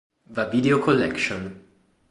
The 0.33 0.45
Video 0.49 0.79
Collection 0.81 1.61